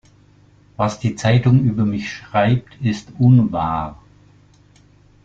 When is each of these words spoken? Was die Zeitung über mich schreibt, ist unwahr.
Was 0.77 0.99
die 0.99 1.15
Zeitung 1.15 1.63
über 1.63 1.85
mich 1.85 2.11
schreibt, 2.11 2.81
ist 2.81 3.09
unwahr. 3.19 4.01